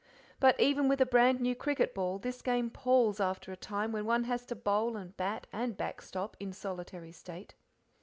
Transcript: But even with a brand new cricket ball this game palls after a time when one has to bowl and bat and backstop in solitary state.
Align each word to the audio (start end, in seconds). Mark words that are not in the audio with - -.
But 0.39 0.59
even 0.59 0.87
with 0.87 0.99
a 0.99 1.05
brand 1.05 1.39
new 1.41 1.53
cricket 1.53 1.93
ball 1.93 2.17
this 2.17 2.41
game 2.41 2.71
palls 2.71 3.19
after 3.19 3.51
a 3.51 3.55
time 3.55 3.91
when 3.91 4.03
one 4.03 4.23
has 4.23 4.47
to 4.47 4.55
bowl 4.55 4.97
and 4.97 5.15
bat 5.15 5.45
and 5.53 5.77
backstop 5.77 6.35
in 6.39 6.53
solitary 6.53 7.11
state. 7.11 7.53